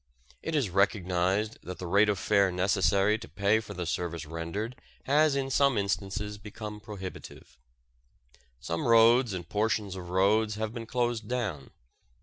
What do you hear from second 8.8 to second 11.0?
roads and portions of roads have been